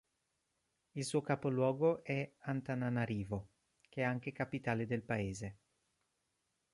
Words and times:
Il 0.93 1.05
suo 1.05 1.21
capoluogo 1.21 2.03
è 2.03 2.27
Antananarivo, 2.45 3.49
che 3.87 4.01
è 4.01 4.03
anche 4.03 4.31
capitale 4.31 4.87
del 4.87 5.03
paese. 5.03 5.57